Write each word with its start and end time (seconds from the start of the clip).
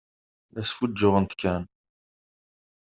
La 0.53 0.63
sfuǧǧuɣent 0.69 1.31
kan. 1.41 1.63